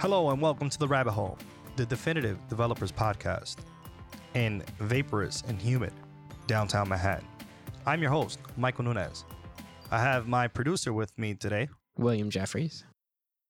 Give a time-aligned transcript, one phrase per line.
[0.00, 1.36] Hello and welcome to the Rabbit Hole,
[1.76, 3.56] the definitive developers podcast
[4.32, 5.92] in vaporous and humid
[6.46, 7.26] downtown Manhattan.
[7.84, 9.26] I'm your host, Michael Nunez.
[9.90, 11.68] I have my producer with me today
[11.98, 12.84] William Jeffries.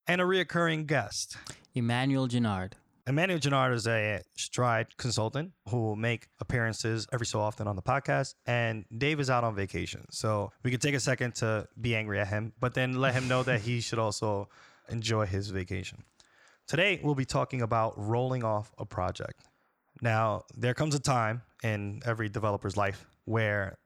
[0.09, 1.37] and a reoccurring guest.
[1.75, 2.75] Emmanuel Gennard.
[3.07, 7.83] Emmanuel Gennard is a Stride consultant who will make appearances every so often on the
[7.83, 8.35] podcast.
[8.45, 10.05] And Dave is out on vacation.
[10.11, 13.29] So we could take a second to be angry at him, but then let him
[13.29, 14.49] know that he should also
[14.89, 16.03] enjoy his vacation.
[16.71, 19.43] Today, we'll be talking about rolling off a project.
[20.03, 23.77] Now, there comes a time in every developer's life where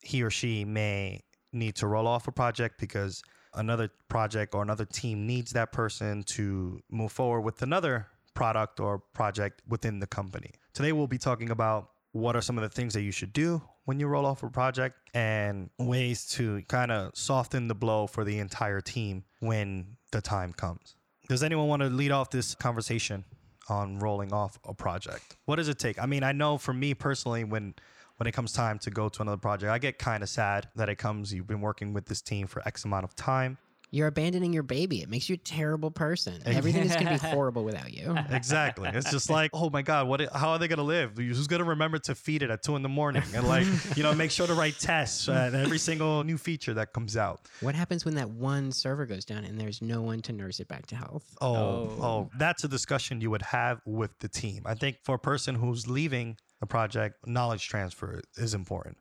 [0.00, 1.20] he or she may
[1.52, 3.22] need to roll off a project because
[3.54, 8.98] another project or another team needs that person to move forward with another product or
[9.14, 10.50] project within the company.
[10.72, 13.62] Today, we'll be talking about what are some of the things that you should do
[13.84, 18.24] when you roll off a project and ways to kind of soften the blow for
[18.24, 20.96] the entire team when the time comes.
[21.28, 23.24] Does anyone want to lead off this conversation
[23.68, 25.36] on rolling off a project?
[25.44, 26.02] What does it take?
[26.02, 27.74] I mean, I know for me personally, when
[28.16, 30.88] when it comes time to go to another project, I get kind of sad that
[30.88, 31.32] it comes.
[31.32, 33.58] You've been working with this team for X amount of time.
[33.92, 35.02] You're abandoning your baby.
[35.02, 36.42] It makes you a terrible person.
[36.46, 38.16] Everything is going to be horrible without you.
[38.30, 38.88] Exactly.
[38.92, 40.22] It's just like, oh my God, what?
[40.34, 41.18] How are they gonna live?
[41.18, 44.14] Who's gonna remember to feed it at two in the morning and like, you know,
[44.14, 47.42] make sure to write tests uh, and every single new feature that comes out.
[47.60, 50.68] What happens when that one server goes down and there's no one to nurse it
[50.68, 51.36] back to health?
[51.42, 51.56] Oh,
[52.00, 54.62] oh, that's a discussion you would have with the team.
[54.64, 58.96] I think for a person who's leaving a project, knowledge transfer is important.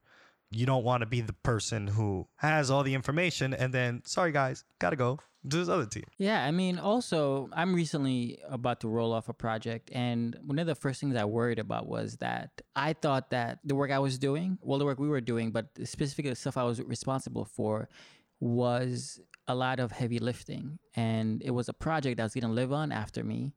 [0.52, 4.32] You don't want to be the person who has all the information and then, sorry
[4.32, 6.04] guys, gotta go to this other team.
[6.18, 10.68] Yeah, I mean, also, I'm recently about to roll off a project, and one of
[10.68, 14.20] the first things I worried about was that I thought that the work I was
[14.20, 17.90] doing, well, the work we were doing, but specifically the stuff I was responsible for,
[18.40, 20.80] was a lot of heavy lifting.
[20.96, 23.54] And it was a project that was going to live on after me,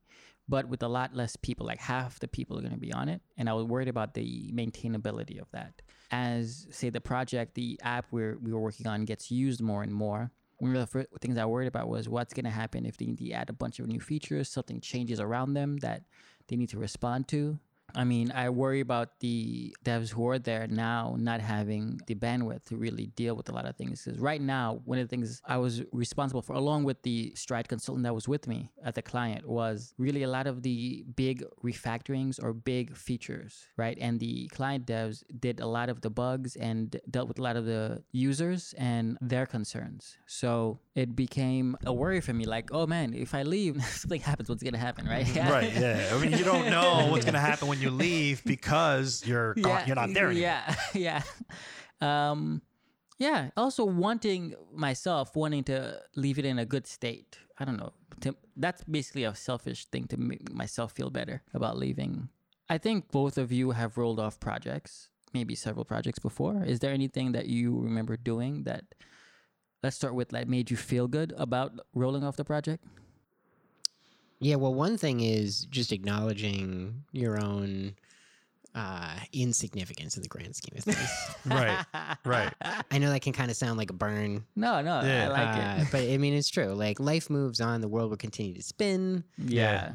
[0.49, 3.09] but with a lot less people, like half the people are going to be on
[3.09, 3.21] it.
[3.37, 5.83] And I was worried about the maintainability of that.
[6.17, 9.93] As, say, the project, the app we're, we were working on gets used more and
[9.93, 13.07] more, one of the things I worried about was what's going to happen if they
[13.07, 16.05] need to add a bunch of new features, something changes around them that
[16.47, 17.59] they need to respond to.
[17.95, 22.65] I mean, I worry about the devs who are there now not having the bandwidth
[22.67, 24.03] to really deal with a lot of things.
[24.05, 27.69] Because right now, one of the things I was responsible for, along with the Stride
[27.69, 31.45] consultant that was with me at the client, was really a lot of the big
[31.63, 33.97] refactorings or big features, right?
[34.01, 37.57] And the client devs did a lot of the bugs and dealt with a lot
[37.57, 40.17] of the users and their concerns.
[40.27, 44.49] So it became a worry for me like, oh man, if I leave, something happens,
[44.49, 45.27] what's going to happen, right?
[45.55, 45.73] Right.
[45.75, 46.11] Yeah.
[46.13, 49.97] I mean, you don't know what's gonna happen when you leave because you're gone, you're
[49.97, 50.43] not there anymore.
[50.43, 51.23] Yeah, yeah.
[52.01, 52.63] Um,
[53.19, 53.51] yeah.
[53.57, 57.39] Also, wanting myself, wanting to leave it in a good state.
[57.59, 57.93] I don't know.
[58.23, 62.29] To, that's basically a selfish thing to make myself feel better about leaving.
[62.69, 66.65] I think both of you have rolled off projects, maybe several projects before.
[66.65, 68.85] Is there anything that you remember doing that?
[69.85, 72.83] Let's start with that made you feel good about rolling off the project.
[74.41, 77.95] Yeah, well, one thing is just acknowledging your own
[78.75, 81.11] uh, insignificance in the grand scheme of things.
[81.47, 81.85] Right.
[82.25, 82.51] Right.
[82.91, 85.27] I know that can kind of sound like a burn, No, no, Yeah.
[85.27, 85.89] I like uh, it.
[85.93, 86.69] but I mean, it's true.
[86.73, 89.23] Like, life moves on, the world will continue to spin.
[89.37, 89.93] Yeah.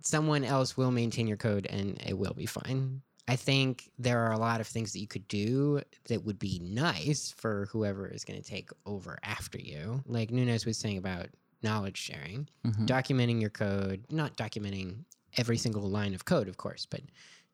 [0.00, 3.02] someone else will maintain your code and it will be fine.
[3.28, 6.60] I think there are a lot of things that you could do that would be
[6.62, 10.02] nice for whoever is going to take over after you.
[10.06, 11.26] Like Nunez was saying about
[11.62, 12.86] knowledge sharing, mm-hmm.
[12.86, 15.04] documenting your code, not documenting
[15.36, 17.00] every single line of code, of course, but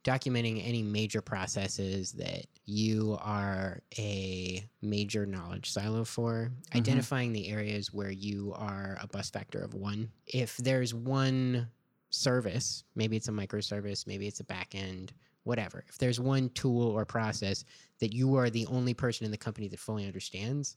[0.04, 6.78] documenting any major processes that you are a major knowledge silo for, mm-hmm.
[6.78, 10.10] identifying the areas where you are a bus factor of one.
[10.26, 11.68] If there's one
[12.10, 15.10] service, maybe it's a microservice, maybe it's a backend,
[15.44, 15.84] whatever.
[15.88, 17.64] If there's one tool or process
[18.00, 20.76] that you are the only person in the company that fully understands,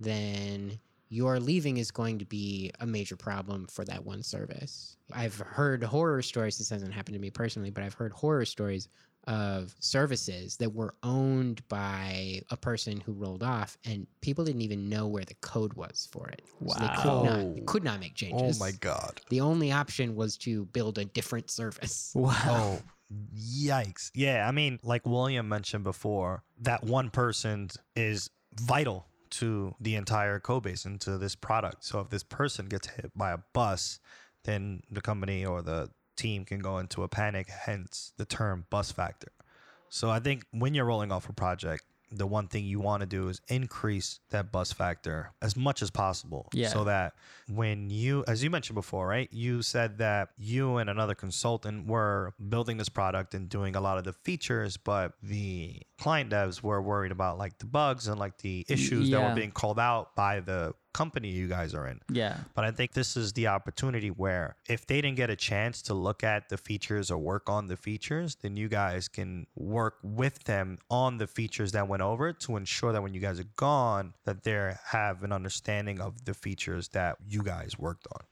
[0.00, 0.78] then
[1.08, 4.96] your leaving is going to be a major problem for that one service.
[5.12, 8.88] I've heard horror stories, this hasn't happened to me personally, but I've heard horror stories
[9.28, 14.88] of services that were owned by a person who rolled off and people didn't even
[14.88, 16.42] know where the code was for it.
[16.66, 18.60] So they could not, they could not make oh changes.
[18.60, 19.20] Oh my God.
[19.28, 22.12] The only option was to build a different service.
[22.14, 22.32] Wow.
[22.46, 22.78] Oh,
[23.36, 24.10] yikes.
[24.14, 24.46] Yeah.
[24.46, 30.64] I mean, like William mentioned before, that one person is vital to the entire code
[30.64, 31.84] base and to this product.
[31.84, 33.98] So if this person gets hit by a bus,
[34.44, 38.92] then the company or the team can go into a panic, hence the term bus
[38.92, 39.32] factor.
[39.88, 43.06] So I think when you're rolling off a project, the one thing you want to
[43.06, 46.48] do is increase that bus factor as much as possible.
[46.52, 46.68] Yeah.
[46.68, 47.14] So that
[47.48, 52.34] when you, as you mentioned before, right, you said that you and another consultant were
[52.48, 56.80] building this product and doing a lot of the features, but the client devs were
[56.82, 60.40] worried about like the bugs and like the issues that were being called out by
[60.40, 62.00] the company you guys are in.
[62.10, 62.38] Yeah.
[62.54, 65.94] But I think this is the opportunity where if they didn't get a chance to
[65.94, 70.44] look at the features or work on the features, then you guys can work with
[70.44, 74.14] them on the features that went over to ensure that when you guys are gone,
[74.24, 78.22] that they have an understanding of the features that you guys worked on.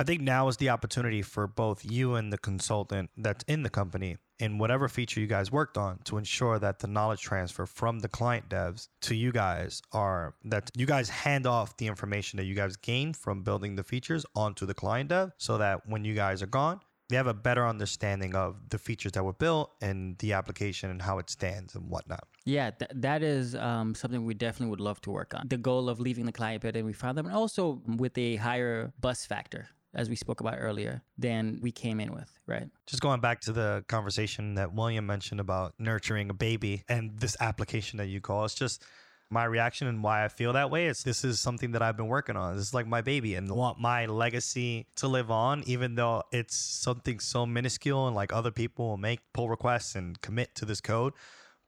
[0.00, 3.68] I think now is the opportunity for both you and the consultant that's in the
[3.68, 7.98] company in whatever feature you guys worked on to ensure that the knowledge transfer from
[7.98, 12.46] the client devs to you guys are that you guys hand off the information that
[12.46, 16.14] you guys gained from building the features onto the client dev so that when you
[16.14, 16.80] guys are gone,
[17.10, 21.02] they have a better understanding of the features that were built and the application and
[21.02, 22.24] how it stands and whatnot.
[22.46, 25.48] Yeah, th- that is um, something we definitely would love to work on.
[25.48, 28.36] The goal of leaving the client better and we found them, and also with a
[28.36, 32.68] higher bus factor, as we spoke about earlier, than we came in with, right?
[32.86, 37.36] Just going back to the conversation that William mentioned about nurturing a baby and this
[37.40, 38.84] application that you call, it's just
[39.30, 42.08] my reaction and why I feel that way is this is something that I've been
[42.08, 42.56] working on.
[42.56, 46.56] This is like my baby and want my legacy to live on, even though it's
[46.56, 50.80] something so minuscule and like other people will make pull requests and commit to this
[50.80, 51.12] code.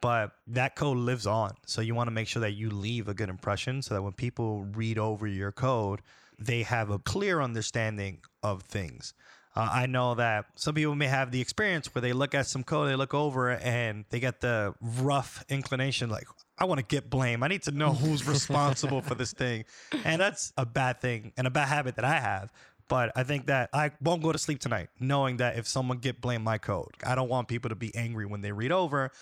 [0.00, 1.52] But that code lives on.
[1.64, 4.12] So you want to make sure that you leave a good impression so that when
[4.12, 6.02] people read over your code,
[6.46, 9.14] they have a clear understanding of things.
[9.54, 12.64] Uh, I know that some people may have the experience where they look at some
[12.64, 16.26] code, they look over it, and they get the rough inclination, like,
[16.58, 17.42] I want to git blame.
[17.42, 19.64] I need to know who's responsible for this thing.
[20.04, 22.50] And that's a bad thing and a bad habit that I have.
[22.88, 26.20] But I think that I won't go to sleep tonight knowing that if someone git
[26.20, 29.12] blame my code, I don't want people to be angry when they read over.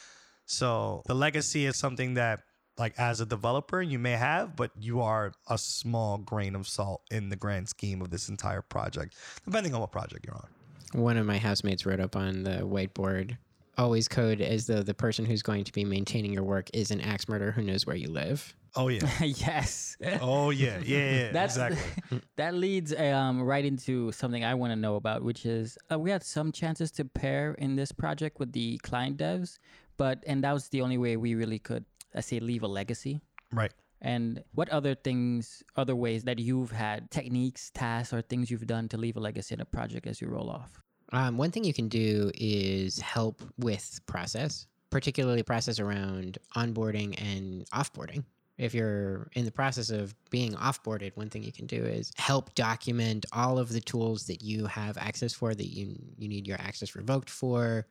[0.46, 2.40] So the legacy is something that
[2.80, 7.02] like as a developer you may have, but you are a small grain of salt
[7.10, 11.00] in the grand scheme of this entire project, depending on what project you're on.
[11.00, 13.36] One of my housemates wrote up on the whiteboard
[13.78, 17.00] always code as though the person who's going to be maintaining your work is an
[17.00, 18.54] axe murderer who knows where you live.
[18.76, 19.08] Oh yeah.
[19.22, 19.96] yes.
[20.20, 20.78] Oh yeah.
[20.84, 21.10] Yeah.
[21.10, 22.20] yeah That's exactly.
[22.36, 26.10] that leads um, right into something I want to know about, which is uh, we
[26.10, 29.58] had some chances to pair in this project with the client devs,
[29.96, 31.84] but and that was the only way we really could,
[32.14, 33.20] I say, leave a legacy.
[33.52, 33.72] Right.
[34.02, 38.88] And what other things, other ways that you've had techniques, tasks, or things you've done
[38.88, 40.80] to leave a legacy in a project as you roll off?
[41.12, 47.68] Um, one thing you can do is help with process, particularly process around onboarding and
[47.70, 48.24] offboarding.
[48.58, 52.54] If you're in the process of being offboarded, one thing you can do is help
[52.54, 56.60] document all of the tools that you have access for that you you need your
[56.60, 57.86] access revoked for,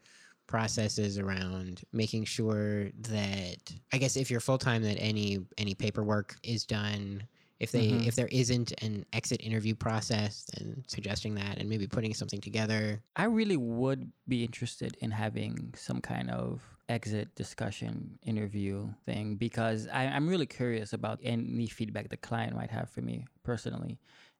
[0.49, 6.35] processes around making sure that I guess if you're full time that any any paperwork
[6.43, 7.27] is done.
[7.59, 8.07] If they Mhm.
[8.07, 13.03] if there isn't an exit interview process, then suggesting that and maybe putting something together.
[13.15, 19.87] I really would be interested in having some kind of exit discussion interview thing because
[19.87, 23.99] I, I'm really curious about any feedback the client might have for me personally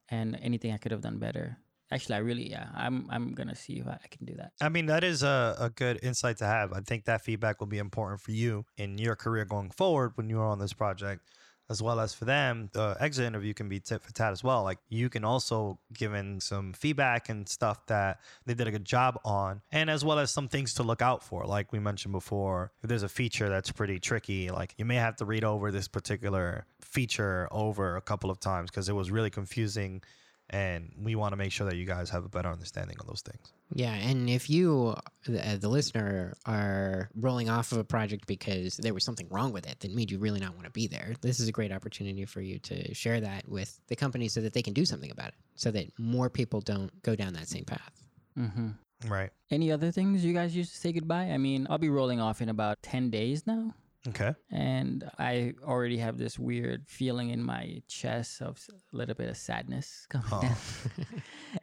[0.09, 1.57] and anything I could have done better.
[1.91, 4.51] Actually, I really, yeah, I'm, I'm to see if I, I can do that.
[4.61, 6.71] I mean, that is a, a good insight to have.
[6.71, 10.29] I think that feedback will be important for you in your career going forward when
[10.29, 11.23] you are on this project,
[11.67, 12.69] as well as for them.
[12.73, 14.61] The exit interview can be tit for tat as well.
[14.63, 18.85] Like you can also give in some feedback and stuff that they did a good
[18.85, 21.45] job on, and as well as some things to look out for.
[21.45, 25.15] Like we mentioned before, if there's a feature that's pretty tricky, like you may have
[25.17, 29.31] to read over this particular feature over a couple of times because it was really
[29.31, 30.03] confusing.
[30.51, 33.21] And we want to make sure that you guys have a better understanding of those
[33.21, 33.53] things.
[33.71, 34.95] Yeah, and if you,
[35.27, 39.69] the, the listener, are rolling off of a project because there was something wrong with
[39.69, 42.25] it that made you really not want to be there, this is a great opportunity
[42.25, 45.29] for you to share that with the company so that they can do something about
[45.29, 48.03] it, so that more people don't go down that same path.
[48.37, 48.69] Mm-hmm.
[49.07, 49.29] Right.
[49.51, 51.29] Any other things you guys used to say goodbye?
[51.31, 53.73] I mean, I'll be rolling off in about 10 days now.
[54.07, 54.33] Okay.
[54.49, 58.57] And I already have this weird feeling in my chest of
[58.93, 60.41] a little bit of sadness coming Oh.
[60.41, 60.55] down.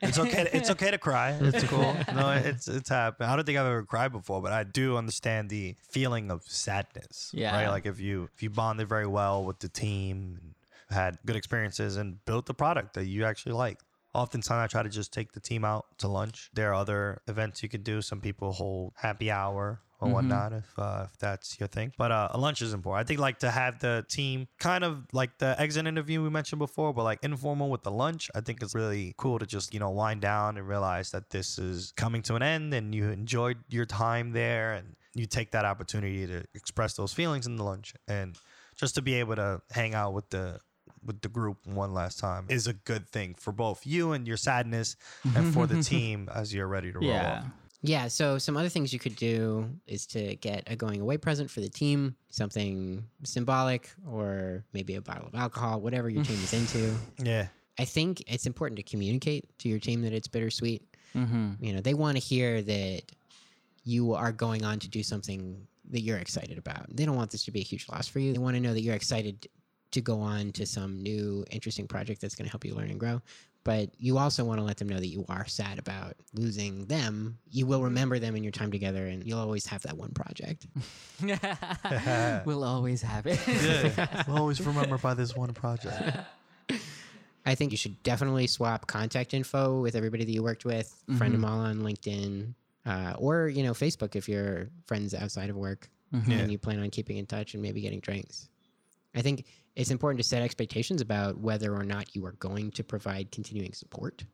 [0.02, 0.48] It's okay.
[0.52, 1.30] It's okay to cry.
[1.40, 1.96] It's cool.
[2.14, 3.30] No, it's it's happened.
[3.30, 7.30] I don't think I've ever cried before, but I do understand the feeling of sadness.
[7.32, 7.54] Yeah.
[7.56, 7.68] Right.
[7.68, 10.54] Like if you if you bonded very well with the team, and
[10.90, 13.78] had good experiences, and built the product that you actually like.
[14.14, 16.48] Oftentimes, I try to just take the team out to lunch.
[16.54, 18.00] There are other events you could do.
[18.02, 20.12] Some people hold happy hour or Mhm.
[20.12, 21.92] whatnot if uh, if that's your thing.
[21.96, 23.04] But uh, a lunch is important.
[23.04, 26.58] I think like to have the team kind of like the exit interview we mentioned
[26.58, 28.30] before, but like informal with the lunch.
[28.34, 31.58] I think it's really cool to just you know wind down and realize that this
[31.58, 35.64] is coming to an end and you enjoyed your time there and you take that
[35.64, 38.36] opportunity to express those feelings in the lunch and
[38.76, 40.60] just to be able to hang out with the
[41.04, 44.36] with the group one last time is a good thing for both you and your
[44.36, 44.96] sadness
[45.34, 47.32] and for the team as you're ready to roll Yeah.
[47.32, 47.46] off.
[47.86, 51.50] Yeah, so some other things you could do is to get a going away present
[51.50, 56.52] for the team, something symbolic, or maybe a bottle of alcohol, whatever your team is
[56.76, 56.94] into.
[57.22, 57.46] Yeah.
[57.78, 60.82] I think it's important to communicate to your team that it's bittersweet.
[61.14, 61.52] Mm-hmm.
[61.60, 63.02] You know, they want to hear that
[63.84, 66.86] you are going on to do something that you're excited about.
[66.94, 68.32] They don't want this to be a huge loss for you.
[68.32, 69.46] They want to know that you're excited
[69.92, 72.98] to go on to some new interesting project that's going to help you learn and
[72.98, 73.22] grow.
[73.66, 77.36] But you also want to let them know that you are sad about losing them.
[77.50, 80.68] You will remember them in your time together, and you'll always have that one project.
[82.46, 83.40] we'll always have it.
[83.48, 84.22] Yeah.
[84.28, 86.16] we'll always remember by this one project.
[87.44, 90.94] I think you should definitely swap contact info with everybody that you worked with.
[91.18, 92.54] Friend them all on LinkedIn,
[92.86, 96.36] uh, or you know Facebook if you're friends outside of work Yeah.
[96.38, 98.48] and you plan on keeping in touch and maybe getting drinks.
[99.16, 102.84] I think it's important to set expectations about whether or not you are going to
[102.84, 104.24] provide continuing support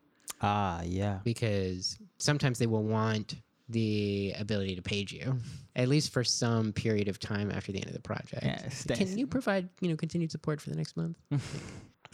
[0.41, 1.21] ah, yeah.
[1.25, 3.37] because sometimes they will want
[3.69, 5.39] the ability to page you
[5.77, 8.45] at least for some period of time after the end of the project.
[8.45, 11.17] Yeah, stay- Can you provide you know continued support for the next month?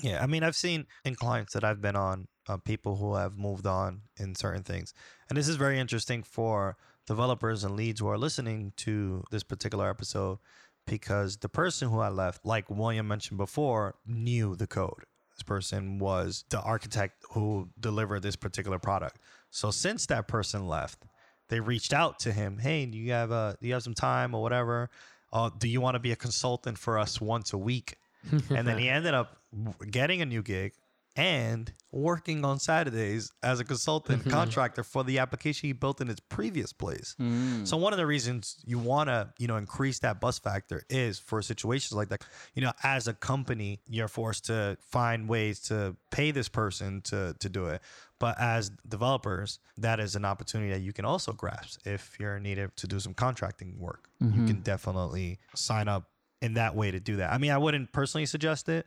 [0.01, 3.37] Yeah, I mean, I've seen in clients that I've been on uh, people who have
[3.37, 4.95] moved on in certain things,
[5.29, 9.91] and this is very interesting for developers and leads who are listening to this particular
[9.91, 10.39] episode
[10.88, 15.04] because the person who I left, like William mentioned before, knew the code.
[15.37, 19.18] This person was the architect who delivered this particular product.
[19.50, 21.04] So since that person left,
[21.49, 22.59] they reached out to him.
[22.59, 24.90] Hey, do you have uh, do you have some time or whatever?
[25.33, 27.97] Uh, do you want to be a consultant for us once a week?
[28.50, 29.37] and then he ended up
[29.90, 30.73] getting a new gig
[31.19, 34.31] and working on Saturdays as a consultant mm-hmm.
[34.31, 37.17] contractor for the application he built in his previous place.
[37.21, 37.67] Mm.
[37.67, 41.19] So one of the reasons you want to, you know, increase that bus factor is
[41.19, 42.23] for situations like that.
[42.55, 47.35] You know, as a company, you're forced to find ways to pay this person to
[47.41, 47.83] to do it.
[48.21, 52.77] But as developers, that is an opportunity that you can also grasp if you're needed
[52.77, 54.09] to do some contracting work.
[54.21, 54.47] You mm-hmm.
[54.47, 56.11] can definitely sign up
[56.41, 57.33] in that way to do that.
[57.33, 58.87] I mean, I wouldn't personally suggest it,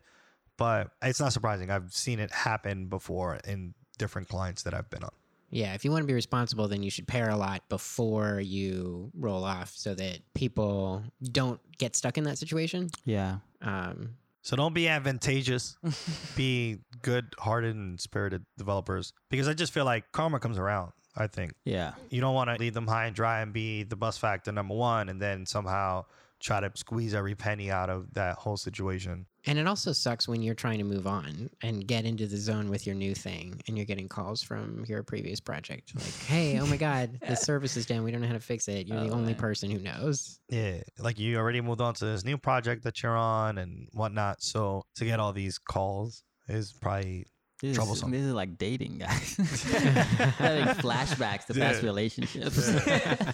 [0.58, 1.70] but it's not surprising.
[1.70, 5.12] I've seen it happen before in different clients that I've been on.
[5.50, 9.12] Yeah, if you want to be responsible, then you should pair a lot before you
[9.14, 12.90] roll off so that people don't get stuck in that situation.
[13.04, 13.40] Yeah.
[13.62, 14.12] Um,
[14.44, 15.76] So don't be advantageous.
[16.38, 20.94] be good-hearted and spirited developers because I just feel like karma comes around.
[21.18, 21.94] I think Yeah.
[22.10, 24.74] you don't want to leave them high and dry and be the bus factor number
[24.74, 26.06] one, and then somehow
[26.42, 29.26] try to squeeze every penny out of that whole situation.
[29.46, 32.70] and it also sucks when you're trying to move on and get into the zone
[32.70, 35.94] with your new thing and you're getting calls from your previous project.
[35.96, 38.04] Like, hey, oh my God, the service is down.
[38.04, 38.88] We don't know how to fix it.
[38.88, 39.36] You're the Oh, only man.
[39.42, 40.40] person who knows.
[40.50, 44.42] Yeah, like you already moved on to this new project that you're on and whatnot.
[44.44, 47.26] So to get all these calls is probably
[47.62, 48.14] This Troublesome.
[48.14, 49.36] Is, this is like dating, guys.
[50.38, 52.58] Having flashbacks to past relationships.
[52.88, 53.34] yeah.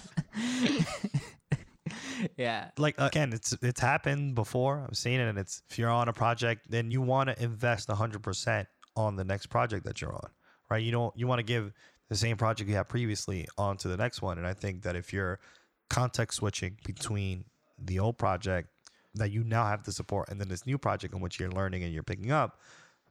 [2.77, 4.86] Like again, it's it's happened before.
[4.88, 7.89] I've seen it, and it's if you're on a project, then you want to invest
[7.89, 10.29] hundred percent on the next project that you're on,
[10.70, 10.84] right?
[10.84, 11.74] You don't you want to give
[12.10, 14.96] the same project you had previously on to the next one, and I think that
[14.96, 15.39] if you're
[15.89, 17.46] context switching between
[17.79, 18.70] the old project
[19.15, 21.84] that you now have to support and then this new project in which you're learning
[21.84, 22.60] and you're picking up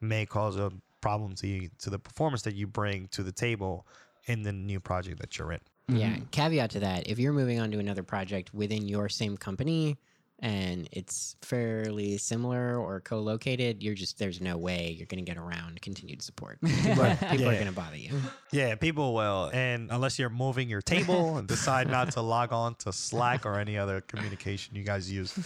[0.01, 3.87] may cause a problem to you, to the performance that you bring to the table
[4.27, 5.61] in the new project that you're in.
[5.89, 6.11] Yeah.
[6.11, 6.25] Mm-hmm.
[6.31, 9.99] Caveat to that if you're moving on to another project within your same company
[10.41, 15.29] and it's fairly similar or co located, you're just, there's no way you're going to
[15.29, 16.61] get around continued support.
[16.83, 18.11] People, are, people are going to bother you.
[18.53, 19.51] Yeah, people will.
[19.55, 23.59] And unless you're moving your table and decide not to log on to Slack or
[23.59, 25.39] any other communication you guys use,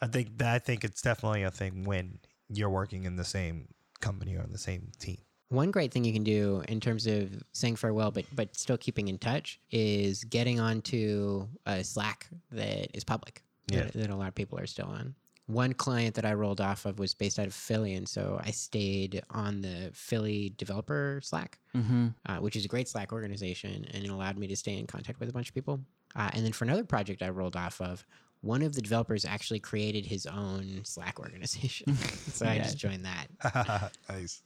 [0.00, 3.68] I think that I think it's definitely a thing when you're working in the same
[4.00, 5.18] company or in the same team.
[5.52, 9.08] One great thing you can do in terms of saying farewell, but but still keeping
[9.08, 13.42] in touch, is getting onto a Slack that is public.
[13.68, 13.82] Yeah.
[13.84, 15.14] That, that a lot of people are still on.
[15.46, 18.50] One client that I rolled off of was based out of Philly, and so I
[18.50, 22.08] stayed on the Philly developer Slack, Mm-hmm.
[22.26, 25.20] uh, which is a great Slack organization, and it allowed me to stay in contact
[25.20, 25.80] with a bunch of people.
[26.16, 28.06] Uh, and then for another project I rolled off of,
[28.40, 31.94] one of the developers actually created his own Slack organization,
[32.32, 33.90] so I just joined that.
[34.08, 34.42] nice.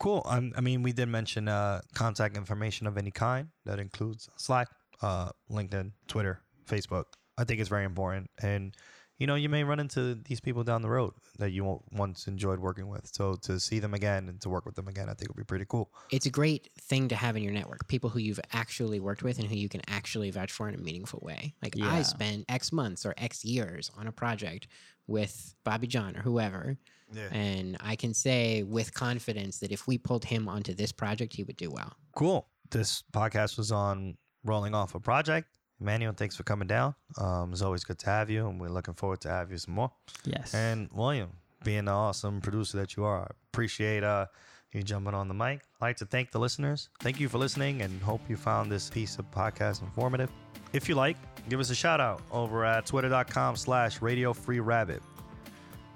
[0.00, 0.22] Cool.
[0.24, 3.48] Um, I mean, we did mention uh, contact information of any kind.
[3.66, 4.68] That includes Slack,
[5.02, 7.04] uh, LinkedIn, Twitter, Facebook.
[7.36, 8.30] I think it's very important.
[8.42, 8.74] And,
[9.20, 12.58] you know, you may run into these people down the road that you once enjoyed
[12.58, 13.06] working with.
[13.12, 15.44] So to see them again and to work with them again, I think would be
[15.44, 15.92] pretty cool.
[16.10, 17.86] It's a great thing to have in your network.
[17.86, 20.78] People who you've actually worked with and who you can actually vouch for in a
[20.78, 21.54] meaningful way.
[21.62, 21.92] Like Yeah.
[21.92, 24.68] I spent X months or X years on a project
[25.06, 26.78] with Bobby John or whoever.
[27.12, 27.28] Yeah.
[27.30, 31.42] And I can say with confidence that if we pulled him onto this project, he
[31.42, 31.92] would do well.
[32.16, 32.48] Cool.
[32.70, 35.48] This podcast was on rolling off a project.
[35.80, 36.94] Emmanuel, thanks for coming down.
[37.18, 39.74] Um, it's always good to have you, and we're looking forward to have you some
[39.74, 39.90] more.
[40.24, 40.54] Yes.
[40.54, 41.30] And William,
[41.64, 44.26] being the awesome producer that you are, I appreciate uh,
[44.72, 45.62] you jumping on the mic.
[45.80, 46.90] I'd like to thank the listeners.
[47.00, 50.30] Thank you for listening, and hope you found this piece of podcast informative.
[50.72, 51.16] If you like,
[51.48, 55.02] give us a shout out over at twitter.com slash radio free rabbit.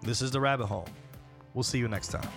[0.03, 0.89] This is the rabbit hole.
[1.53, 2.29] We'll see you next time.